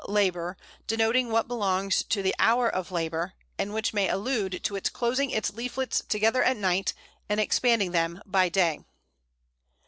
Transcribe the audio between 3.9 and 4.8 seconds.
may allude to